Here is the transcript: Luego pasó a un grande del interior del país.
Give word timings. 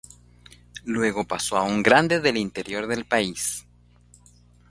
Luego 0.85 1.27
pasó 1.27 1.57
a 1.57 1.61
un 1.63 1.83
grande 1.83 2.21
del 2.21 2.35
interior 2.37 2.87
del 2.87 3.05
país. 3.05 3.67